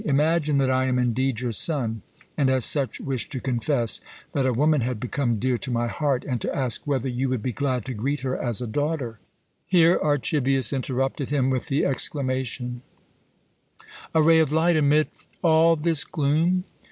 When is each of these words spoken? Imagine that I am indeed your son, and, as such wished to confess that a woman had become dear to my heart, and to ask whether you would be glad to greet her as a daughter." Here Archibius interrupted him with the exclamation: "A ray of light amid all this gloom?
Imagine 0.03 0.57
that 0.57 0.71
I 0.71 0.87
am 0.87 0.97
indeed 0.97 1.41
your 1.41 1.51
son, 1.51 2.01
and, 2.35 2.49
as 2.49 2.65
such 2.65 2.99
wished 2.99 3.31
to 3.33 3.39
confess 3.39 4.01
that 4.33 4.47
a 4.47 4.51
woman 4.51 4.81
had 4.81 4.99
become 4.99 5.37
dear 5.37 5.57
to 5.57 5.69
my 5.69 5.85
heart, 5.85 6.25
and 6.27 6.41
to 6.41 6.55
ask 6.55 6.87
whether 6.87 7.07
you 7.07 7.29
would 7.29 7.43
be 7.43 7.51
glad 7.51 7.85
to 7.85 7.93
greet 7.93 8.21
her 8.21 8.35
as 8.35 8.63
a 8.63 8.65
daughter." 8.65 9.19
Here 9.67 9.99
Archibius 9.99 10.73
interrupted 10.73 11.29
him 11.29 11.51
with 11.51 11.67
the 11.67 11.85
exclamation: 11.85 12.81
"A 14.15 14.23
ray 14.23 14.39
of 14.39 14.51
light 14.51 14.75
amid 14.75 15.07
all 15.43 15.75
this 15.75 16.03
gloom? 16.03 16.63